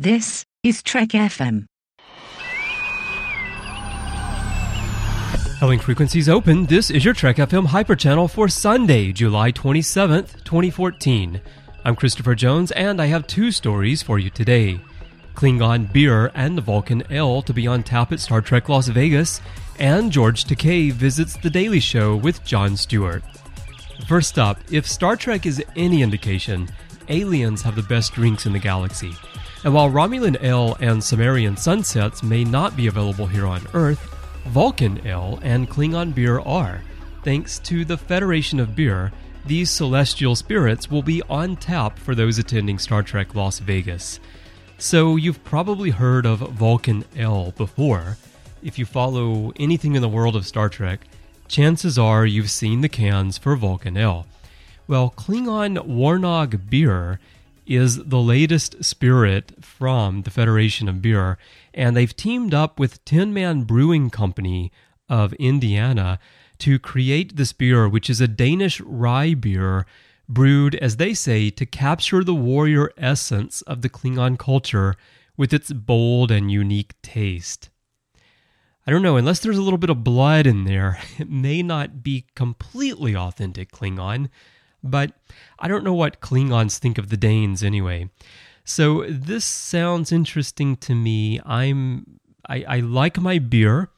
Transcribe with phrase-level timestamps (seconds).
[0.00, 1.66] This is Trek FM.
[5.58, 6.66] Hailing frequencies open.
[6.66, 11.40] This is your Trek FM Hyper Channel for Sunday, July 27th, 2014.
[11.84, 14.78] I'm Christopher Jones, and I have two stories for you today.
[15.34, 19.40] Klingon beer and the Vulcan Ale to be on tap at Star Trek Las Vegas,
[19.80, 23.24] and George Takei visits The Daily Show with Jon Stewart.
[24.06, 26.68] First up, if Star Trek is any indication,
[27.08, 29.12] aliens have the best drinks in the galaxy.
[29.64, 34.00] And while Romulan Ale and Samarian Sunsets may not be available here on Earth,
[34.46, 36.82] Vulcan Ale and Klingon beer are.
[37.24, 39.12] Thanks to the Federation of Beer,
[39.44, 44.20] these celestial spirits will be on tap for those attending Star Trek Las Vegas.
[44.78, 48.16] So, you've probably heard of Vulcan Ale before.
[48.62, 51.00] If you follow anything in the world of Star Trek,
[51.48, 54.26] chances are you've seen the cans for Vulcan Ale.
[54.86, 57.18] Well, Klingon Warnog beer
[57.68, 61.38] is the latest spirit from the Federation of Beer,
[61.74, 64.72] and they've teamed up with Tin Man Brewing Company
[65.08, 66.18] of Indiana
[66.58, 69.86] to create this beer, which is a Danish rye beer
[70.28, 74.94] brewed, as they say, to capture the warrior essence of the Klingon culture
[75.36, 77.70] with its bold and unique taste.
[78.86, 82.02] I don't know, unless there's a little bit of blood in there, it may not
[82.02, 84.28] be completely authentic Klingon.
[84.82, 85.12] But
[85.58, 88.10] I don't know what Klingons think of the Danes anyway.
[88.64, 91.40] So this sounds interesting to me.
[91.44, 93.90] I'm I, I like my beer.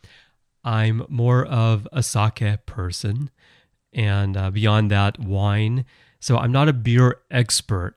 [0.65, 3.31] I'm more of a sake person,
[3.93, 5.85] and uh, beyond that, wine.
[6.21, 7.97] So I'm not a beer expert.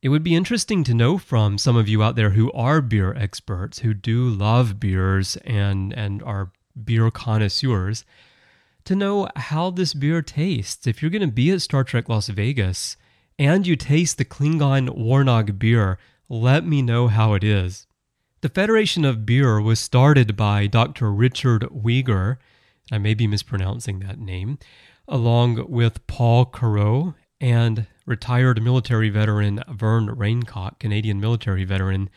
[0.00, 3.14] It would be interesting to know from some of you out there who are beer
[3.14, 6.52] experts, who do love beers and and are
[6.84, 8.04] beer connoisseurs
[8.84, 10.86] to know how this beer tastes.
[10.86, 12.96] If you're going to be at Star Trek Las Vegas
[13.38, 17.86] and you taste the Klingon Warnog beer, let me know how it is.
[18.40, 21.12] The Federation of Beer was started by Dr.
[21.12, 22.38] Richard Weger,
[22.90, 24.58] I may be mispronouncing that name,
[25.06, 32.10] along with Paul Carew and retired military veteran Vern Raincock, Canadian military veteran.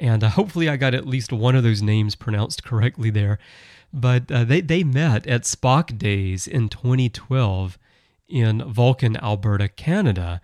[0.00, 3.38] And uh, hopefully, I got at least one of those names pronounced correctly there.
[3.92, 7.78] But uh, they, they met at Spock Days in 2012
[8.28, 10.40] in Vulcan, Alberta, Canada.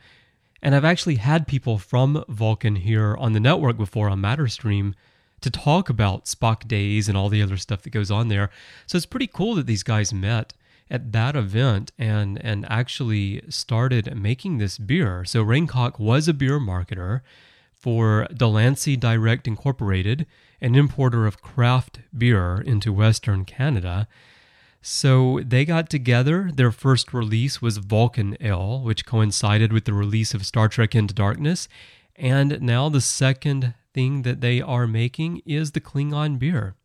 [0.60, 4.94] And I've actually had people from Vulcan here on the network before on Matterstream
[5.40, 8.50] to talk about Spock Days and all the other stuff that goes on there.
[8.86, 10.52] So it's pretty cool that these guys met
[10.90, 15.24] at that event and and actually started making this beer.
[15.24, 17.22] So Raincock was a beer marketer
[17.78, 20.26] for Delancey Direct Incorporated,
[20.60, 24.08] an importer of craft beer into Western Canada.
[24.80, 26.50] So they got together.
[26.54, 31.12] Their first release was Vulcan Ale, which coincided with the release of Star Trek Into
[31.12, 31.68] Darkness.
[32.14, 36.76] And now the second thing that they are making is the Klingon beer.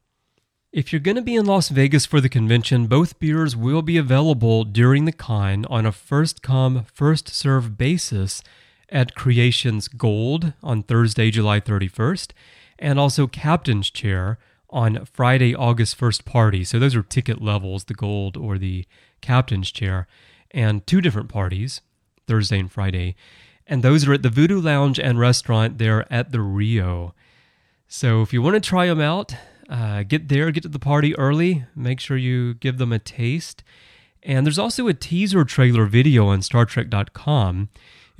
[0.71, 3.97] If you're going to be in Las Vegas for the convention, both beers will be
[3.97, 8.41] available during the con on a first come, first serve basis
[8.91, 12.31] at Creations Gold on Thursday, July 31st
[12.81, 16.63] and also captain's chair on Friday, August 1st party.
[16.63, 18.85] So those are ticket levels, the gold or the
[19.21, 20.07] captain's chair,
[20.49, 21.81] and two different parties,
[22.27, 23.15] Thursday and Friday.
[23.67, 27.13] And those are at the Voodoo Lounge and Restaurant there at the Rio.
[27.87, 29.35] So if you want to try them out,
[29.69, 33.63] uh, get there, get to the party early, make sure you give them a taste.
[34.23, 37.69] And there's also a teaser trailer video on StarTrek.com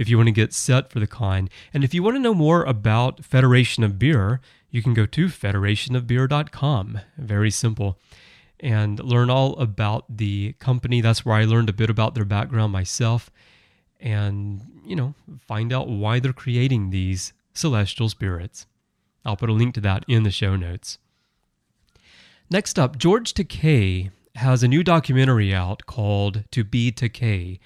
[0.02, 1.48] if you want to get set for the con.
[1.72, 4.42] And if you want to know more about Federation of Beer,
[4.72, 7.00] you can go to federationofbeer.com.
[7.20, 8.00] Very simple.
[8.60, 11.02] And learn all about the company.
[11.02, 13.30] That's where I learned a bit about their background myself.
[14.00, 15.14] And, you know,
[15.48, 18.66] find out why they're creating these celestial spirits.
[19.24, 20.98] I'll put a link to that in the show notes.
[22.50, 27.60] Next up, George Takei has a new documentary out called To Be Takei.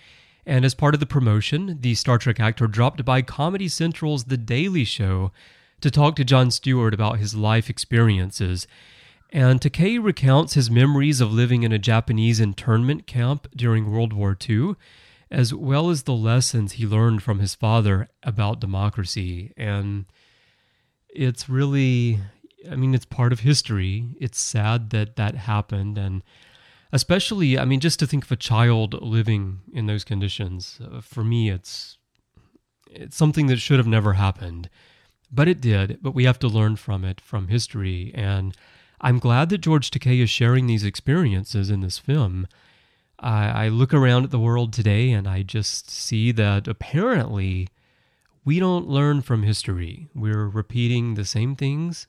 [0.45, 4.37] And as part of the promotion, the Star Trek actor dropped by Comedy Central's The
[4.37, 5.31] Daily Show
[5.81, 8.67] to talk to Jon Stewart about his life experiences.
[9.31, 14.37] And Takei recounts his memories of living in a Japanese internment camp during World War
[14.47, 14.75] II,
[15.31, 19.51] as well as the lessons he learned from his father about democracy.
[19.57, 20.05] And
[21.09, 22.19] it's really,
[22.69, 24.15] I mean, it's part of history.
[24.19, 25.97] It's sad that that happened.
[25.97, 26.21] And
[26.95, 31.23] especially i mean just to think of a child living in those conditions uh, for
[31.23, 31.97] me it's
[32.89, 34.69] it's something that should have never happened
[35.29, 38.55] but it did but we have to learn from it from history and
[39.01, 42.47] i'm glad that george takei is sharing these experiences in this film
[43.19, 47.67] I, I look around at the world today and i just see that apparently
[48.45, 50.07] we don't learn from history.
[50.13, 52.05] We're repeating the same things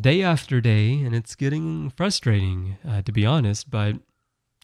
[0.00, 3.70] day after day, and it's getting frustrating, uh, to be honest.
[3.70, 3.96] But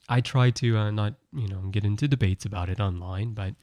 [0.09, 3.55] I try to uh, not, you know, get into debates about it online, but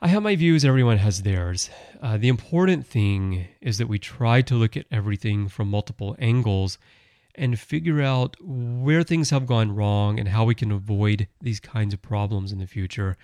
[0.00, 1.70] I have my views, everyone has theirs.
[2.02, 6.78] Uh, the important thing is that we try to look at everything from multiple angles
[7.36, 11.94] and figure out where things have gone wrong and how we can avoid these kinds
[11.94, 13.16] of problems in the future.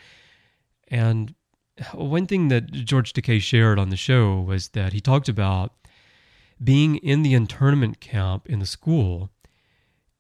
[0.89, 1.35] And
[1.93, 5.75] one thing that George Takei shared on the show was that he talked about
[6.62, 9.31] being in the internment camp in the school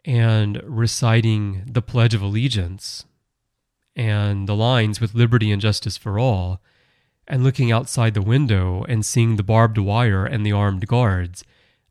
[0.04, 3.04] and reciting the Pledge of Allegiance
[3.94, 6.60] and the lines with liberty and justice for all,
[7.28, 11.44] and looking outside the window and seeing the barbed wire and the armed guards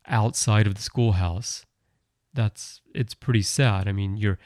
[0.06, 1.64] outside of the schoolhouse.
[2.34, 3.86] That's it's pretty sad.
[3.86, 4.38] I mean, you're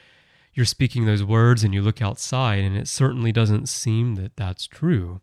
[0.53, 4.67] you're speaking those words and you look outside and it certainly doesn't seem that that's
[4.67, 5.21] true.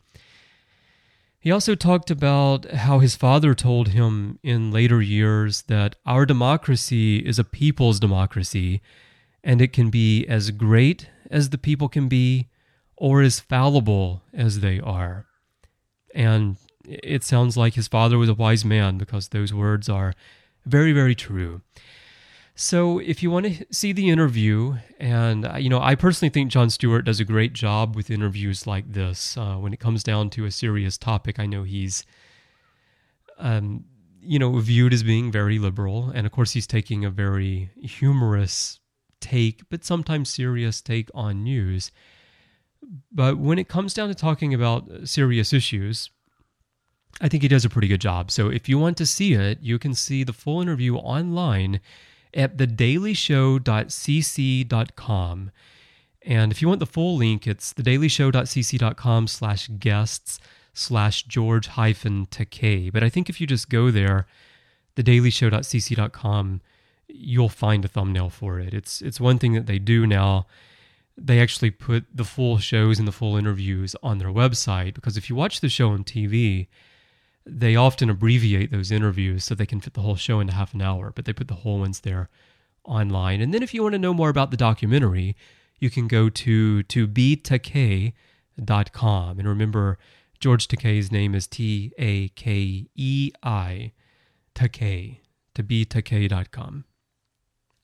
[1.41, 7.17] He also talked about how his father told him in later years that our democracy
[7.17, 8.79] is a people's democracy
[9.43, 12.47] and it can be as great as the people can be
[12.95, 15.25] or as fallible as they are.
[16.13, 20.13] And it sounds like his father was a wise man because those words are
[20.67, 21.61] very, very true.
[22.55, 26.51] So, if you want to see the interview, and uh, you know, I personally think
[26.51, 29.37] Jon Stewart does a great job with interviews like this.
[29.37, 32.05] Uh, when it comes down to a serious topic, I know he's,
[33.37, 33.85] um,
[34.21, 38.79] you know, viewed as being very liberal, and of course, he's taking a very humorous
[39.21, 41.89] take, but sometimes serious take on news.
[43.11, 46.09] But when it comes down to talking about serious issues,
[47.21, 48.29] I think he does a pretty good job.
[48.29, 51.79] So, if you want to see it, you can see the full interview online
[52.33, 55.51] at thedailyshow.cc.com.
[56.23, 60.39] And if you want the full link, it's thedailyshow.cc.com slash guests
[60.73, 62.91] slash George hyphen Takei.
[62.91, 64.27] But I think if you just go there,
[64.95, 66.61] thedailyshow.cc.com,
[67.07, 68.73] you'll find a thumbnail for it.
[68.73, 70.45] It's it's one thing that they do now.
[71.17, 75.29] They actually put the full shows and the full interviews on their website because if
[75.29, 76.67] you watch the show on TV,
[77.45, 80.81] they often abbreviate those interviews so they can fit the whole show into half an
[80.81, 82.29] hour, but they put the whole ones there
[82.83, 83.41] online.
[83.41, 85.35] And then if you want to know more about the documentary,
[85.79, 88.13] you can go to to betakei.com.
[89.39, 89.97] And remember,
[90.39, 93.91] George Takei's name is T A K E I,
[94.55, 95.17] Takei,
[95.55, 96.85] to betakei.com.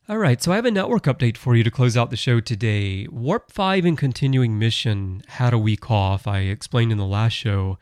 [0.10, 2.40] All right, so I have a network update for you to close out the show
[2.40, 3.08] today.
[3.10, 6.26] Warp 5 and continuing mission had a week off.
[6.26, 7.78] I explained in the last show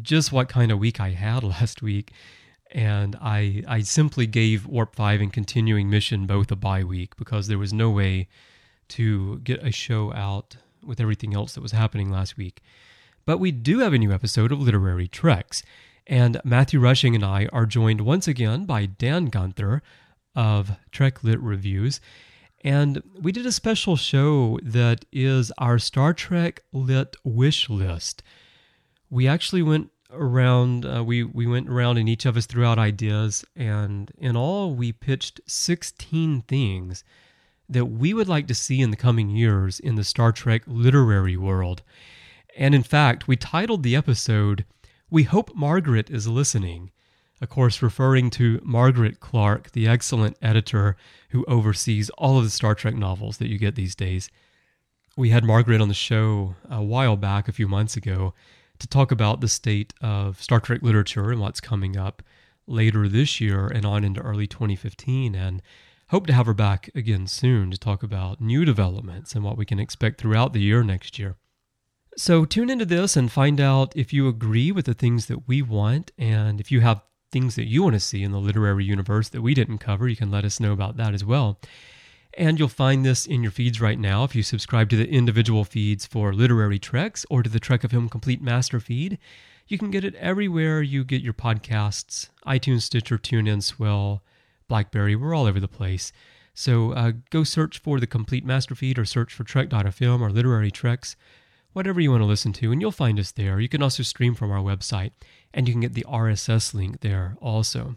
[0.00, 2.12] just what kind of week I had last week.
[2.70, 7.46] And I, I simply gave Warp 5 and Continuing Mission both a bye week because
[7.46, 8.28] there was no way
[8.88, 12.62] to get a show out with everything else that was happening last week.
[13.26, 15.62] But we do have a new episode of Literary Treks.
[16.06, 19.82] And Matthew Rushing and I are joined once again by Dan Gunther
[20.34, 22.00] of Trek Lit Reviews.
[22.64, 28.22] And we did a special show that is our Star Trek Lit wish list
[29.12, 32.78] we actually went around uh, we we went around and each of us threw out
[32.78, 37.04] ideas and in all we pitched 16 things
[37.68, 41.36] that we would like to see in the coming years in the Star Trek literary
[41.36, 41.82] world.
[42.56, 44.64] And in fact, we titled the episode
[45.08, 46.90] We Hope Margaret is Listening.
[47.40, 50.96] Of course, referring to Margaret Clark, the excellent editor
[51.30, 54.28] who oversees all of the Star Trek novels that you get these days.
[55.16, 58.34] We had Margaret on the show a while back, a few months ago,
[58.82, 62.22] to talk about the state of Star Trek literature and what's coming up
[62.66, 65.34] later this year and on into early 2015.
[65.34, 65.62] And
[66.08, 69.64] hope to have her back again soon to talk about new developments and what we
[69.64, 71.36] can expect throughout the year next year.
[72.16, 75.62] So tune into this and find out if you agree with the things that we
[75.62, 79.30] want and if you have things that you want to see in the literary universe
[79.30, 81.58] that we didn't cover, you can let us know about that as well.
[82.38, 85.64] And you'll find this in your feeds right now if you subscribe to the individual
[85.64, 89.18] feeds for Literary Treks or to the Trek FM Complete Master feed.
[89.68, 94.22] You can get it everywhere you get your podcasts iTunes, Stitcher, TuneIn, Swell,
[94.66, 95.14] Blackberry.
[95.14, 96.12] We're all over the place.
[96.54, 100.70] So uh, go search for the Complete Master feed or search for Trek.fm or Literary
[100.70, 101.16] Treks,
[101.72, 103.60] whatever you want to listen to, and you'll find us there.
[103.60, 105.12] You can also stream from our website,
[105.54, 107.96] and you can get the RSS link there also.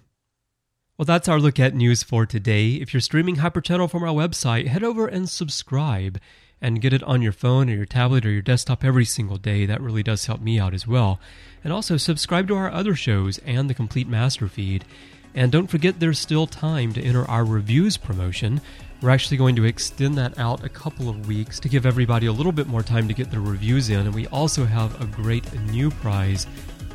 [0.98, 2.76] Well, that's our look at news for today.
[2.76, 6.22] If you're streaming Hyperchannel from our website, head over and subscribe
[6.62, 9.66] and get it on your phone or your tablet or your desktop every single day.
[9.66, 11.20] That really does help me out as well.
[11.66, 14.86] And also subscribe to our other shows and the complete master feed.
[15.34, 18.62] And don't forget, there's still time to enter our reviews promotion.
[19.02, 22.32] We're actually going to extend that out a couple of weeks to give everybody a
[22.32, 24.00] little bit more time to get their reviews in.
[24.00, 26.48] And we also have a great new prize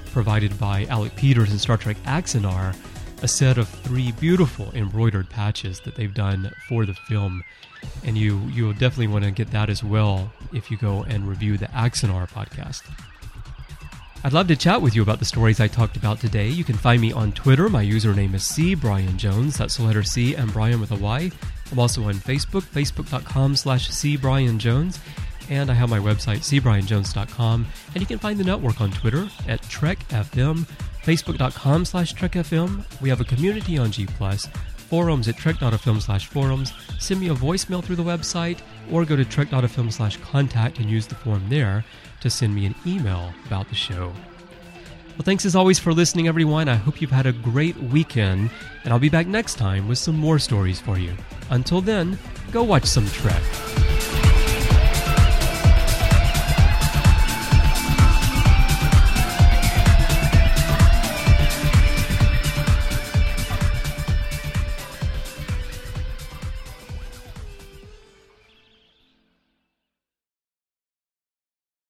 [0.06, 2.74] provided by Alec Peters and Star Trek Axanar
[3.22, 7.42] a set of three beautiful embroidered patches that they've done for the film.
[8.04, 11.28] And you you will definitely want to get that as well if you go and
[11.28, 12.82] review the Axanar podcast.
[14.22, 16.48] I'd love to chat with you about the stories I talked about today.
[16.48, 17.70] You can find me on Twitter.
[17.70, 19.56] My username is C Brian Jones.
[19.56, 21.30] That's the letter C and Brian with a Y.
[21.72, 24.98] I'm also on Facebook, facebook.com slash C Brian Jones.
[25.48, 27.66] And I have my website, cbrianjones.com.
[27.94, 30.68] And you can find the network on Twitter at Trek FM,
[31.04, 32.84] facebook.com slash trekfm.
[33.00, 34.06] We have a community on G+,
[34.76, 36.72] forums at trek.fm slash forums.
[36.98, 41.06] Send me a voicemail through the website or go to trek.fm slash contact and use
[41.06, 41.84] the form there
[42.20, 44.12] to send me an email about the show.
[45.20, 46.68] Well, thanks as always for listening, everyone.
[46.68, 48.50] I hope you've had a great weekend,
[48.84, 51.14] and I'll be back next time with some more stories for you.
[51.50, 52.18] Until then,
[52.52, 53.42] go watch some Trek.